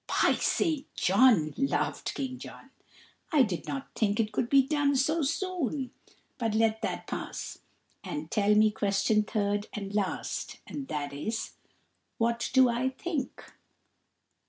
[0.07, 0.91] "By St.
[0.95, 2.71] John," laughed King John,
[3.31, 5.91] "I did not think it could be done so soon.
[6.39, 7.59] But let that pass,
[8.03, 11.51] and tell me question third and last, and that is
[12.17, 13.43] What do I think?"